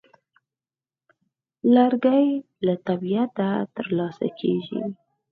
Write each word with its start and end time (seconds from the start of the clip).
لرګی 1.75 2.27
له 2.65 2.73
طبیعته 2.87 3.47
ترلاسه 3.75 4.27
کېږي. 4.39 4.81